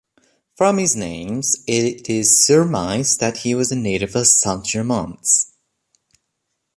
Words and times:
From 0.57 0.79
his 0.79 0.95
names, 0.95 1.63
it 1.67 2.09
is 2.09 2.43
surmised 2.43 3.19
that 3.19 3.37
he 3.37 3.53
was 3.53 3.71
a 3.71 3.75
native 3.75 4.15
of 4.15 4.25
Saint 4.25 4.65
Germans. 4.65 5.53